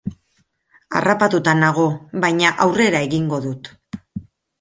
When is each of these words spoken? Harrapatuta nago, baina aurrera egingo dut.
Harrapatuta 0.99 1.53
nago, 1.63 1.85
baina 2.23 2.53
aurrera 2.67 3.03
egingo 3.09 3.41
dut. 3.45 3.71